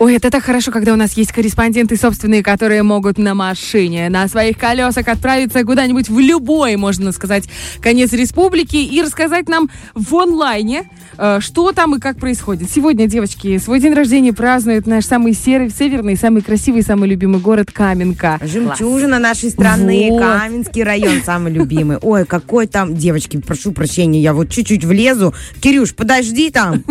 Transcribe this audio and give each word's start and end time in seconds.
Ой, 0.00 0.14
это 0.14 0.30
так 0.30 0.44
хорошо, 0.44 0.70
когда 0.70 0.92
у 0.92 0.96
нас 0.96 1.14
есть 1.14 1.32
корреспонденты 1.32 1.96
собственные, 1.96 2.44
которые 2.44 2.84
могут 2.84 3.18
на 3.18 3.34
машине, 3.34 4.08
на 4.10 4.28
своих 4.28 4.56
колесах 4.56 5.08
отправиться 5.08 5.64
куда-нибудь 5.64 6.08
в 6.08 6.20
любой, 6.20 6.76
можно 6.76 7.10
сказать, 7.10 7.48
конец 7.80 8.12
республики 8.12 8.76
и 8.76 9.02
рассказать 9.02 9.48
нам 9.48 9.68
в 9.96 10.14
онлайне, 10.14 10.88
э, 11.16 11.40
что 11.40 11.72
там 11.72 11.96
и 11.96 11.98
как 11.98 12.16
происходит. 12.16 12.70
Сегодня, 12.70 13.08
девочки, 13.08 13.58
свой 13.58 13.80
день 13.80 13.92
рождения 13.92 14.32
празднует 14.32 14.86
наш 14.86 15.04
самый 15.04 15.32
серый, 15.32 15.68
северный, 15.68 16.16
самый 16.16 16.42
красивый, 16.42 16.82
самый 16.82 17.08
любимый 17.08 17.40
город 17.40 17.72
Каменка. 17.72 18.38
Жемчужина 18.40 19.18
нашей 19.18 19.50
страны, 19.50 20.10
Вот. 20.12 20.22
Каменский 20.22 20.84
район 20.84 21.22
самый 21.24 21.52
любимый. 21.52 21.96
Ой, 22.02 22.24
какой 22.24 22.68
там, 22.68 22.94
девочки, 22.94 23.38
прошу 23.38 23.72
прощения, 23.72 24.22
я 24.22 24.32
вот 24.32 24.48
чуть-чуть 24.48 24.84
влезу. 24.84 25.34
Кирюш, 25.60 25.92
подожди 25.92 26.50
там. 26.50 26.84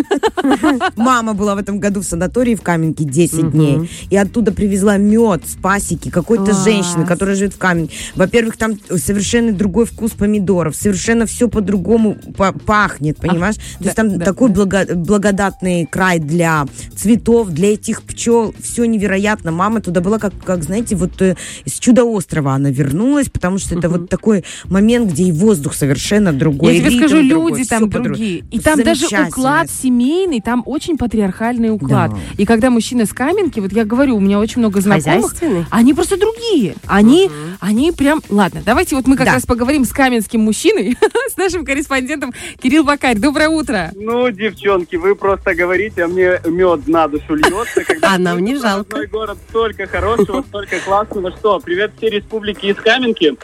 Мама 0.97 1.33
была 1.33 1.55
в 1.55 1.59
этом 1.59 1.79
году 1.79 2.01
в 2.01 2.03
санатории 2.03 2.55
в 2.55 2.61
Каменке 2.61 2.96
10 3.03 3.51
дней. 3.51 3.89
И 4.09 4.17
оттуда 4.17 4.51
привезла 4.51 4.97
мед 4.97 5.43
с 5.47 5.55
пасеки 5.55 6.09
какой-то 6.09 6.53
женщины, 6.53 7.05
которая 7.05 7.35
живет 7.35 7.53
в 7.53 7.57
Каменке. 7.57 7.95
Во-первых, 8.15 8.57
там 8.57 8.77
совершенно 8.97 9.51
другой 9.51 9.85
вкус 9.85 10.11
помидоров, 10.11 10.75
совершенно 10.75 11.25
все 11.25 11.47
по-другому 11.47 12.17
па- 12.35 12.53
пахнет, 12.53 13.17
понимаешь? 13.17 13.55
То 13.55 13.61
да, 13.79 13.85
есть 13.85 13.95
там 13.95 14.17
да, 14.17 14.25
такой 14.25 14.49
да. 14.49 14.55
благо- 14.55 14.95
благодатный 14.95 15.85
край 15.85 16.19
для 16.19 16.65
цветов, 16.95 17.49
для 17.49 17.73
этих 17.73 18.03
пчел. 18.03 18.53
Все 18.61 18.85
невероятно. 18.85 19.51
Мама 19.51 19.81
туда 19.81 20.01
была, 20.01 20.19
как, 20.19 20.33
как 20.43 20.63
знаете, 20.63 20.95
вот 20.95 21.21
э, 21.21 21.35
из 21.65 21.73
чудо-острова 21.79 22.53
она 22.53 22.69
вернулась, 22.69 23.29
потому 23.29 23.57
что 23.57 23.77
это 23.77 23.89
вот 23.89 24.09
такой 24.09 24.43
момент, 24.65 25.11
где 25.11 25.23
и 25.23 25.31
воздух 25.31 25.73
совершенно 25.73 26.33
другой. 26.33 26.77
Я 26.77 26.81
тебе 26.81 26.97
скажу, 26.99 27.21
люди 27.21 27.63
там 27.65 27.89
другие. 27.89 28.43
И 28.51 28.59
там 28.59 28.81
даже 28.83 29.05
уклад 29.27 29.69
семейный, 29.69 30.41
там 30.41 30.63
очень 30.65 30.97
патриархальный 30.97 31.69
уклад. 31.69 32.11
Да. 32.11 32.17
И 32.37 32.45
когда 32.45 32.69
мужчина 32.69 32.86
с 32.95 33.13
каменки, 33.13 33.59
вот 33.59 33.71
я 33.73 33.85
говорю, 33.85 34.15
у 34.15 34.19
меня 34.19 34.39
очень 34.39 34.59
много 34.59 34.81
знакомых, 34.81 35.33
они 35.69 35.93
просто 35.93 36.17
другие. 36.17 36.75
Они, 36.85 37.29
они 37.59 37.91
прям... 37.91 38.21
Ладно, 38.29 38.61
давайте 38.65 38.95
вот 38.95 39.07
мы 39.07 39.15
как 39.17 39.25
Да. 39.27 39.33
раз 39.33 39.45
поговорим 39.45 39.85
с 39.85 39.91
каменским 39.91 40.41
мужчиной, 40.41 40.97
с 41.31 41.37
нашим 41.37 41.65
корреспондентом 41.65 42.33
Кирилл 42.61 42.83
Бакарь. 42.83 43.17
Доброе 43.17 43.49
утро. 43.49 43.91
Ну, 43.95 44.29
девчонки, 44.31 44.95
вы 44.95 45.15
просто 45.15 45.53
говорите, 45.55 46.03
а 46.03 46.07
мне 46.07 46.39
мед 46.45 46.87
на 46.87 47.07
душу 47.07 47.35
льется. 47.35 47.83
когда 47.83 48.13
А 48.13 48.17
нам 48.17 48.39
не 48.39 48.55
жалко. 48.55 49.05
Город 49.07 49.37
столько 49.49 49.87
хорошего, 49.87 50.41
столько 50.47 50.79
классного. 50.79 51.31
Что, 51.31 51.59
привет 51.59 51.91
все 51.97 52.09
республики 52.09 52.67
из 52.67 52.75
Каменки. 52.77 53.35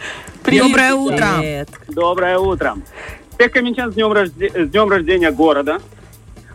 Доброе 0.45 0.93
утро. 0.93 1.27
Привет. 1.39 1.69
Доброе 1.89 2.37
утро. 2.37 2.75
Всех 3.37 3.51
каменчан 3.51 3.91
с 3.91 3.95
днем, 3.95 4.11
рожде- 4.11 4.65
с 4.65 4.69
днем 4.69 4.89
рождения 4.89 5.31
города. 5.31 5.79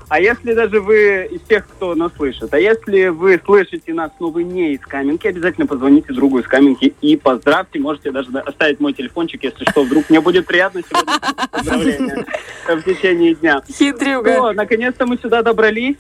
А 0.09 0.21
если 0.21 0.55
даже 0.55 0.81
вы 0.81 1.29
из 1.31 1.43
тех, 1.43 1.67
кто 1.67 1.95
нас 1.95 2.13
слышит, 2.17 2.53
а 2.55 2.59
если 2.59 3.09
вы 3.09 3.41
слышите 3.45 3.93
нас, 3.93 4.11
но 4.19 4.31
вы 4.31 4.45
не 4.45 4.73
из 4.75 4.81
Каменки, 4.81 5.27
обязательно 5.27 5.67
позвоните 5.67 6.13
другу 6.15 6.39
из 6.39 6.47
Каменки 6.47 6.95
и 7.03 7.17
поздравьте. 7.17 7.79
Можете 7.79 8.11
даже 8.11 8.31
да- 8.31 8.41
оставить 8.41 8.81
мой 8.81 8.95
телефончик, 8.95 9.45
если 9.45 9.69
что, 9.69 9.83
вдруг 9.83 10.09
мне 10.09 10.21
будет 10.21 10.47
приятно 10.47 10.81
сегодня 10.89 11.13
поздравления 11.53 12.27
в 12.67 12.83
течение 12.83 13.35
дня. 13.35 13.63
Хитрюга. 13.71 14.53
Наконец-то 14.55 15.05
мы 15.07 15.19
сюда 15.19 15.43
добрались. 15.43 15.97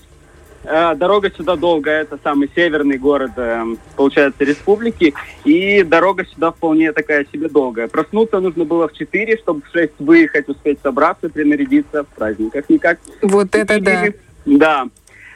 Э, 0.71 0.95
Дорога 0.95 1.31
сюда 1.31 1.57
долгая, 1.57 2.03
это 2.03 2.19
самый 2.23 2.51
северный 2.55 2.99
город, 2.99 3.33
э, 3.37 3.65
получается, 3.97 4.45
республики. 4.45 5.15
И 5.45 5.83
дорога 5.83 6.27
сюда 6.27 6.51
вполне 6.51 6.93
такая 6.93 7.27
себе 7.33 7.49
долгая. 7.49 7.89
Проснуться 7.89 8.41
нужно 8.41 8.65
было 8.65 8.87
в 8.89 8.93
4, 8.93 9.39
чтобы 9.39 9.63
в 9.63 9.73
6 9.73 9.93
выехать, 9.99 10.49
успеть 10.49 10.79
собраться, 10.83 11.31
принарядиться 11.31 12.05
в 12.05 12.09
праздниках 12.09 12.69
никак. 12.69 12.99
Вот 13.23 13.55
это 13.55 13.81
да. 13.81 14.07
И- 14.07 14.13
Да. 14.45 14.87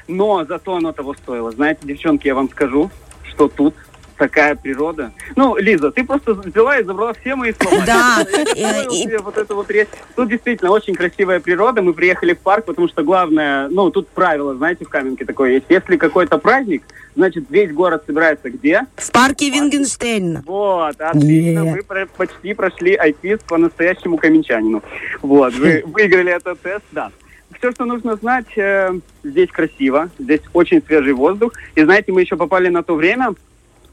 Но 0.09 0.45
зато 0.45 0.75
оно 0.77 0.93
того 0.93 1.15
стоило. 1.15 1.51
Знаете, 1.53 1.81
девчонки, 1.85 2.27
я 2.27 2.35
вам 2.35 2.51
скажу, 2.51 2.91
что 3.25 3.49
тут 3.49 3.75
такая 4.23 4.55
природа. 4.55 5.11
Ну, 5.35 5.57
Лиза, 5.57 5.91
ты 5.91 6.05
просто 6.05 6.35
взяла 6.35 6.79
и 6.79 6.85
забрала 6.85 7.13
все 7.13 7.35
мои 7.35 7.53
слова. 7.53 7.85
Да, 7.85 8.25
вот 9.25 9.37
эту 9.37 9.57
вот. 9.57 9.67
Тут 10.15 10.29
действительно 10.29 10.71
очень 10.71 10.95
красивая 10.95 11.41
природа. 11.41 11.83
Мы 11.83 11.93
приехали 11.93 12.35
в 12.35 12.39
парк, 12.39 12.67
потому 12.67 12.87
что 12.87 13.03
главное, 13.03 13.69
ну, 13.69 13.91
тут 13.91 14.07
правило, 14.09 14.55
знаете, 14.55 14.85
в 14.85 14.89
Каменке 14.89 15.25
такое 15.25 15.55
есть. 15.55 15.67
Если 15.69 15.97
какой-то 15.97 16.39
праздник, 16.39 16.85
значит, 17.17 17.47
весь 17.51 17.73
город 17.73 18.05
собирается 18.07 18.49
где? 18.49 18.83
В 18.95 19.11
парке 19.11 19.51
Вингенштейна. 19.51 20.45
Вот, 20.47 21.01
отлично. 21.01 21.65
Вы 21.65 22.07
почти 22.17 22.55
прошли 22.55 22.95
айпист 22.95 23.45
по 23.47 23.59
настоящему 23.59 24.19
каменчанину. 24.19 24.85
Вот, 25.21 25.53
вы 25.55 25.83
выиграли 25.87 26.33
этот 26.33 26.61
тест, 26.61 26.85
да. 26.93 27.11
Все, 27.59 27.73
что 27.73 27.85
нужно 27.85 28.17
знать, 28.17 28.57
э, 28.57 28.93
здесь 29.25 29.49
красиво, 29.51 30.11
здесь 30.19 30.41
очень 30.53 30.81
свежий 30.81 31.13
воздух. 31.13 31.53
И 31.75 31.83
знаете, 31.83 32.13
мы 32.13 32.21
еще 32.21 32.37
попали 32.37 32.69
на 32.69 32.83
то 32.83 32.95
время, 32.95 33.35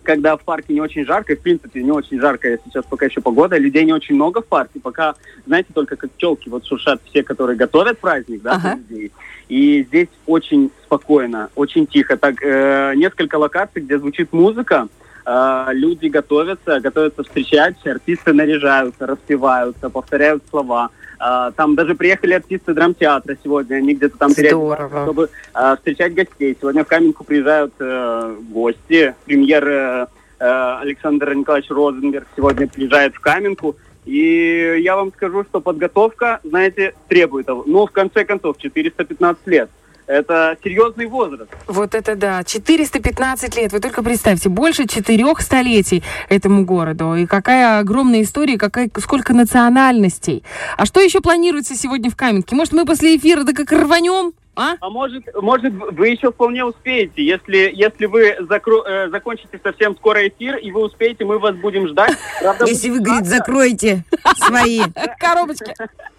когда 0.09 0.35
в 0.37 0.41
парке 0.41 0.73
не 0.73 0.81
очень 0.81 1.05
жарко, 1.05 1.33
и, 1.33 1.35
в 1.35 1.41
принципе, 1.41 1.83
не 1.83 1.91
очень 1.91 2.19
жарко, 2.19 2.57
сейчас 2.65 2.83
пока 2.89 3.05
еще 3.05 3.21
погода, 3.21 3.59
людей 3.59 3.85
не 3.85 3.93
очень 3.93 4.15
много 4.15 4.41
в 4.41 4.45
парке, 4.47 4.79
пока, 4.79 5.13
знаете, 5.45 5.69
только 5.71 5.97
как 5.97 6.09
пчелки 6.13 6.49
вот 6.49 6.65
шуршат 6.65 6.99
все, 7.05 7.21
которые 7.21 7.55
готовят 7.55 7.99
праздник, 7.99 8.41
да, 8.41 8.53
Ага. 8.53 8.79
людей. 8.89 9.11
И 9.49 9.83
здесь 9.87 10.07
очень 10.25 10.71
спокойно, 10.83 11.49
очень 11.53 11.85
тихо. 11.85 12.17
Так, 12.17 12.41
э, 12.41 12.93
несколько 12.95 13.35
локаций, 13.35 13.83
где 13.83 13.99
звучит 13.99 14.33
музыка, 14.33 14.87
э, 15.27 15.65
люди 15.73 16.07
готовятся, 16.07 16.79
готовятся 16.79 17.21
встречать, 17.23 17.75
артисты 17.85 18.33
наряжаются, 18.33 19.05
распеваются, 19.05 19.91
повторяют 19.91 20.41
слова. 20.49 20.89
Э, 21.19 21.51
там 21.55 21.75
даже 21.75 21.95
приехали 21.95 22.33
артисты 22.33 22.73
драмтеатра 22.73 23.37
сегодня, 23.43 23.75
они 23.75 23.93
где-то 23.93 24.17
там 24.17 24.33
переодеваются, 24.33 25.03
чтобы 25.03 25.29
э, 25.53 25.75
встречать 25.77 26.13
гостей. 26.13 26.57
Сегодня 26.59 26.83
в 26.83 26.87
Каменку 26.87 27.23
приезжают 27.23 27.73
э, 27.79 28.35
гости. 28.49 29.15
Премьер 29.25 29.67
э, 29.67 30.07
э, 30.39 30.77
Александр 30.81 31.33
Николаевич 31.33 31.69
Розенберг 31.69 32.27
сегодня 32.35 32.67
приезжает 32.67 33.15
в 33.15 33.19
Каменку. 33.19 33.75
И 34.05 34.79
я 34.81 34.95
вам 34.95 35.11
скажу, 35.11 35.43
что 35.43 35.61
подготовка, 35.61 36.39
знаете, 36.43 36.93
требует 37.07 37.45
того. 37.45 37.63
Ну, 37.67 37.85
в 37.85 37.91
конце 37.91 38.25
концов, 38.25 38.57
415 38.57 39.45
лет. 39.47 39.69
Это 40.09 40.57
серьезный 40.63 41.05
возраст. 41.05 41.51
Вот 41.67 41.93
это 41.93 42.15
да. 42.15 42.43
415 42.43 43.55
лет. 43.55 43.71
Вы 43.71 43.79
только 43.79 44.01
представьте, 44.03 44.49
больше 44.49 44.87
четырех 44.87 45.39
столетий 45.39 46.03
этому 46.29 46.65
городу. 46.65 47.13
И 47.13 47.27
какая 47.27 47.77
огромная 47.77 48.23
история, 48.23 48.57
какая, 48.57 48.89
сколько 48.97 49.35
национальностей. 49.35 50.43
А 50.77 50.87
что 50.87 50.99
еще 50.99 51.21
планируется 51.21 51.75
сегодня 51.75 52.09
в 52.09 52.15
Каменке? 52.15 52.55
Может, 52.55 52.73
мы 52.73 52.85
после 52.85 53.17
эфира 53.17 53.43
да 53.43 53.53
как 53.53 53.71
рванем? 53.71 54.33
А? 54.55 54.73
А 54.81 54.89
может, 54.89 55.23
может, 55.41 55.73
вы 55.73 56.09
еще 56.09 56.31
вполне 56.31 56.65
успеете. 56.65 57.23
Если, 57.23 57.71
если 57.73 58.07
вы 58.07 58.35
закро- 58.41 58.83
э, 58.85 59.09
закончите 59.09 59.59
совсем 59.63 59.95
скоро 59.95 60.27
эфир, 60.27 60.57
и 60.57 60.71
вы 60.71 60.81
успеете, 60.81 61.23
мы 61.23 61.37
вас 61.37 61.55
будем 61.55 61.87
ждать. 61.87 62.17
Правда, 62.41 62.65
Если 62.65 62.89
вы, 62.89 62.99
говорит, 62.99 63.27
закроете 63.27 64.03
свои 64.35 64.81
Коробочки. 65.19 65.73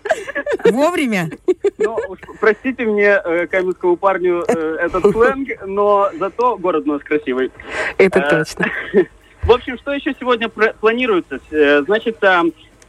вовремя. 0.70 1.30
Ну, 1.78 1.98
уж 2.08 2.18
простите 2.40 2.84
мне, 2.84 3.20
э, 3.24 3.46
каменскому 3.46 3.96
парню, 3.96 4.44
э, 4.46 4.76
этот 4.80 5.10
сленг, 5.12 5.48
но 5.66 6.10
зато 6.18 6.56
город 6.58 6.84
у 6.86 6.92
нас 6.92 7.02
красивый. 7.02 7.50
Это 7.98 8.18
Э, 8.20 8.30
точно. 8.38 8.66
В 9.42 9.52
общем, 9.52 9.78
что 9.78 9.92
еще 9.92 10.14
сегодня 10.18 10.48
планируется? 10.48 11.40
Э, 11.50 11.82
Значит, 11.82 12.22
э, 12.22 12.42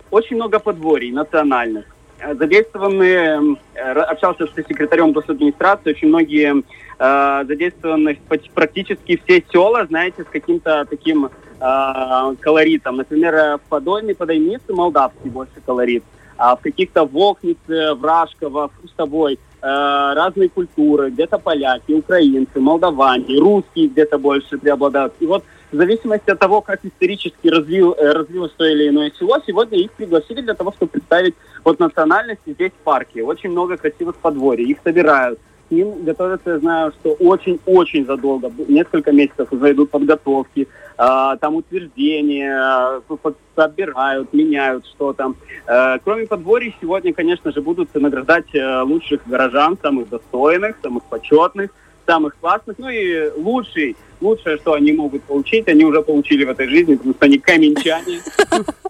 очень 0.10 0.36
много 0.36 0.60
подворий 0.60 1.12
национальных. 1.12 1.86
Э, 2.20 2.36
Задействованы, 2.36 3.56
э, 3.74 3.92
общался 3.92 4.48
с 4.48 4.56
секретарем 4.56 5.12
госадминистрации, 5.14 5.92
очень 5.92 6.10
многие 6.10 6.64
э, 7.00 7.46
задействованы 7.48 8.20
практически 8.54 9.20
все 9.24 9.44
села, 9.52 9.86
знаете, 9.88 10.24
с 10.24 10.28
каким-то 10.28 10.86
таким 10.90 11.26
э, 11.26 12.36
колоритом. 12.42 12.98
Например, 12.98 13.34
э, 13.34 13.58
в 13.58 13.62
Подольной, 13.70 14.14
Подойнице 14.14 14.74
молдавский 14.74 15.30
больше 15.30 15.62
колорит, 15.66 16.04
а 16.42 16.56
в 16.56 16.62
каких-то 16.62 17.06
Вохнице, 17.06 17.94
Вражково, 17.94 18.72
Фустовой 18.82 19.34
э, 19.36 19.38
разные 19.62 20.50
культуры, 20.50 21.12
где-то 21.12 21.38
поляки, 21.38 21.92
украинцы, 21.92 22.60
молдаване, 22.60 23.40
русские 23.40 23.90
где-то 23.90 24.18
больше 24.18 24.58
преобладают. 24.58 25.14
И 25.20 25.28
вот 25.28 25.44
в 25.72 25.76
зависимости 25.76 26.32
от 26.32 26.40
того, 26.40 26.62
как 26.62 26.84
исторически 26.84 27.48
развил, 27.48 27.94
э, 27.94 28.12
развилось 28.14 28.54
то 28.58 28.66
или 28.66 28.90
иное 28.90 29.12
село, 29.20 29.38
сегодня 29.46 29.78
их 29.78 29.92
пригласили 29.92 30.42
для 30.42 30.56
того, 30.56 30.72
чтобы 30.72 30.94
представить 30.94 31.36
вот 31.64 31.80
национальности 31.80 32.54
здесь 32.54 32.72
в 32.72 32.84
парке. 32.84 33.22
Очень 33.22 33.52
много 33.52 33.78
красивых 33.78 34.16
подворий, 34.16 34.66
их 34.66 34.80
собирают. 34.84 35.38
Ним 35.72 36.04
готовятся, 36.04 36.52
я 36.52 36.60
знаю, 36.60 36.92
что 37.00 37.14
очень-очень 37.14 38.06
задолго, 38.06 38.52
несколько 38.68 39.12
месяцев 39.12 39.48
уже 39.52 39.72
идут 39.72 39.90
подготовки, 39.90 40.68
а, 40.98 41.38
там 41.38 41.56
утверждения, 41.56 43.02
э, 43.10 43.32
собирают, 43.56 44.34
меняют 44.34 44.86
что-то. 44.86 45.34
Э, 45.66 45.98
Кроме 46.04 46.28
подворий, 46.28 46.76
сегодня, 46.82 47.14
конечно 47.14 47.52
же, 47.52 47.62
будут 47.62 47.96
награждать 47.96 48.54
э, 48.54 48.82
лучших 48.82 49.22
горожан, 49.26 49.78
самых 49.82 50.10
достойных, 50.10 50.76
самых 50.84 51.04
почетных, 51.06 51.72
самых 52.06 52.36
классных, 52.40 52.78
ну 52.78 52.90
и 52.90 53.32
лучший, 53.38 53.96
лучшее, 54.20 54.58
что 54.58 54.74
они 54.74 54.92
могут 54.92 55.24
получить, 55.24 55.68
они 55.68 55.86
уже 55.86 56.02
получили 56.02 56.46
в 56.46 56.50
этой 56.50 56.68
жизни, 56.68 56.96
потому 56.96 57.14
что 57.14 57.26
они 57.26 57.38
каменчане. 57.40 58.20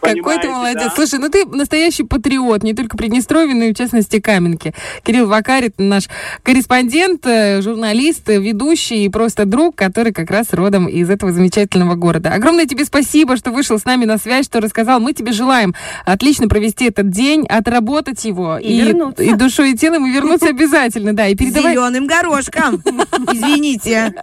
Какой 0.00 0.38
ты 0.38 0.48
молодец. 0.48 0.82
да? 0.84 0.92
Слушай, 0.94 1.20
ну 1.20 1.28
ты 1.28 1.44
настоящий 1.46 2.02
патриот, 2.02 2.62
не 2.62 2.74
только 2.74 2.96
Приднестровья, 2.96 3.54
но 3.54 3.64
и 3.64 3.72
в 3.72 3.76
частности 3.76 4.20
Каменки. 4.20 4.74
Кирилл 5.04 5.26
Вакарит, 5.28 5.74
наш 5.78 6.08
корреспондент, 6.42 7.24
э, 7.26 7.62
журналист, 7.62 8.28
э, 8.28 8.38
ведущий 8.40 9.04
и 9.04 9.08
просто 9.08 9.44
друг, 9.46 9.76
который 9.76 10.12
как 10.12 10.30
раз 10.30 10.52
родом 10.52 10.86
из 10.86 11.08
этого 11.08 11.32
замечательного 11.32 11.94
города. 11.94 12.30
Огромное 12.32 12.66
тебе 12.66 12.84
спасибо, 12.84 13.36
что 13.36 13.52
вышел 13.52 13.78
с 13.78 13.84
нами 13.84 14.04
на 14.04 14.18
связь, 14.18 14.46
что 14.46 14.60
рассказал. 14.60 14.98
Мы 15.00 15.12
тебе 15.12 15.32
желаем 15.32 15.74
отлично 16.04 16.48
провести 16.48 16.86
этот 16.86 17.10
день, 17.10 17.46
отработать 17.46 18.24
его 18.24 18.58
И 18.58 18.80
вернуться. 18.80 19.22
и 19.22 19.34
душой 19.34 19.72
и 19.72 19.76
телом, 19.76 20.04
и 20.06 20.10
вернуться 20.10 20.48
обязательно, 20.50 21.14
да. 21.14 21.28
И 21.28 21.34
передавай, 21.36 21.72
Зеленым 21.74 22.06
горошком. 22.06 22.82
Извините. 23.32 24.14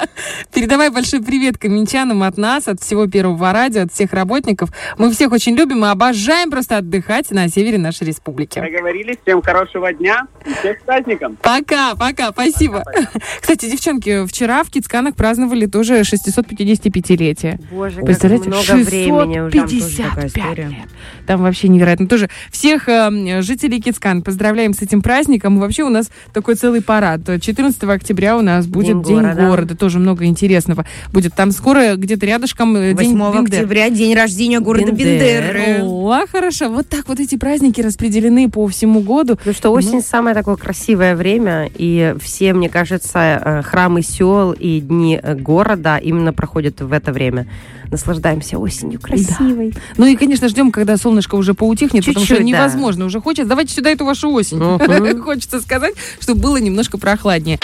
передавай 0.53 0.89
большой 0.89 1.21
привет 1.21 1.57
каменчанам 1.57 2.23
от 2.23 2.37
нас, 2.37 2.67
от 2.67 2.81
всего 2.81 3.07
Первого 3.07 3.51
радио, 3.53 3.83
от 3.83 3.93
всех 3.93 4.13
работников. 4.13 4.69
Мы 4.97 5.11
всех 5.11 5.28
очень 5.33 5.55
любим 5.55 5.85
и 5.85 5.87
обожаем 5.87 6.49
просто 6.51 6.77
отдыхать 6.77 7.31
на 7.31 7.47
севере 7.49 7.77
нашей 7.77 8.07
республики. 8.07 8.59
Договорились. 8.59 9.17
Всем 9.23 9.41
хорошего 9.41 9.91
дня. 9.93 10.27
Всех 10.59 10.79
с 10.79 10.83
праздником. 10.83 11.37
Пока, 11.41 11.95
пока, 11.95 12.31
спасибо. 12.31 12.83
Кстати, 13.41 13.69
девчонки, 13.69 14.25
вчера 14.27 14.63
в 14.63 14.69
Кицканах 14.69 15.15
праздновали 15.15 15.65
тоже 15.65 16.01
655-летие. 16.01 17.59
Боже, 17.71 17.97
как 17.97 18.05
Представляете, 18.05 18.49
много 18.49 18.73
времени 18.83 19.39
уже. 19.39 19.51
Там 19.51 19.67
тоже 19.69 19.97
такая 19.97 20.27
655 20.27 20.27
история. 20.27 20.67
лет. 20.67 20.89
Там 21.27 21.41
вообще 21.41 21.67
невероятно. 21.67 22.07
Тоже 22.07 22.29
всех 22.51 22.87
э, 22.89 23.41
жителей 23.41 23.81
Кицкан 23.81 24.21
поздравляем 24.21 24.73
с 24.73 24.81
этим 24.81 25.01
праздником. 25.01 25.57
И 25.57 25.59
вообще 25.59 25.83
у 25.83 25.89
нас 25.89 26.09
такой 26.33 26.55
целый 26.55 26.81
парад. 26.81 27.21
14 27.41 27.83
октября 27.83 28.37
у 28.37 28.41
нас 28.41 28.67
будет 28.67 29.01
День 29.01 29.03
День, 29.03 29.21
города. 29.21 29.41
города. 29.47 29.75
Тоже 29.75 29.99
много 29.99 30.25
интересного 30.25 30.85
будет. 31.11 31.33
Там 31.35 31.51
скоро 31.51 31.95
где-то 31.95 32.25
рядышком 32.25 32.75
э, 32.75 32.93
День 32.93 33.17
8 33.17 33.33
Бендер. 33.33 33.59
октября, 33.59 33.89
день 33.89 34.15
рождения 34.15 34.59
города 34.59 34.91
Бендеры. 34.91 35.18
Бендеры. 35.19 35.83
О, 35.83 36.25
хорошо. 36.31 36.69
Вот 36.69 36.87
так 36.87 37.07
вот 37.07 37.19
эти 37.19 37.37
праздники 37.37 37.81
распределены 37.81 38.49
по 38.49 38.67
всему 38.67 39.01
году. 39.01 39.35
Потому 39.35 39.55
что 39.55 39.71
осень 39.71 40.01
самое 40.01 40.35
такое 40.35 40.55
красивое 40.55 41.15
время, 41.15 41.69
и 41.73 42.15
все, 42.21 42.53
мне 42.53 42.69
кажется, 42.69 43.19
э, 43.19 43.61
храмы 43.63 44.01
сел 44.01 44.51
и 44.51 44.79
дни 44.79 45.19
э, 45.21 45.35
города 45.35 45.97
именно 45.97 46.33
проходят 46.33 46.81
в 46.81 46.91
это 46.91 47.11
время. 47.11 47.47
Наслаждаемся 47.91 48.57
осенью 48.57 48.99
красивой. 48.99 49.73
Ну 49.97 50.05
и, 50.05 50.15
конечно, 50.15 50.47
ждем, 50.47 50.71
когда 50.71 50.95
солнышко 50.97 51.35
уже 51.35 51.53
поутихнет, 51.53 52.05
потому 52.05 52.25
что 52.25 52.35
Чуть-чуть, 52.35 52.51
да. 52.51 52.59
невозможно. 52.59 53.05
Уже 53.05 53.19
хочется. 53.19 53.49
Давайте 53.49 53.73
сюда 53.73 53.89
эту 53.89 54.05
вашу 54.05 54.29
осень. 54.31 54.59
Хочется 55.23 55.59
сказать, 55.59 55.95
чтобы 56.19 56.41
было 56.41 56.57
немножко 56.57 56.97
прохладнее. 56.97 57.59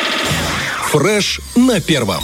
Фреш 0.92 1.42
на 1.56 1.80
первом. 1.80 2.24